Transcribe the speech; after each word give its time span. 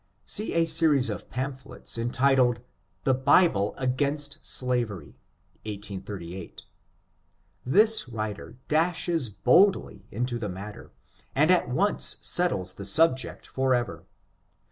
See 0.25 0.53
a 0.53 0.65
series 0.65 1.11
of 1.11 1.29
pamphlets, 1.29 1.95
entitled 1.95 2.59
"The 3.03 3.13
Bible 3.13 3.75
against 3.77 4.39
Slavery," 4.41 5.13
1838. 5.63 6.63
This 7.63 8.09
writer 8.09 8.57
dashes 8.67 9.29
boldly 9.29 10.07
into 10.09 10.39
the 10.39 10.49
matter, 10.49 10.91
and 11.35 11.51
at 11.51 11.69
once 11.69 12.17
settles 12.23 12.73
the 12.73 12.83
subject 12.85 13.45
for 13.45 13.75
ever. 13.75 14.03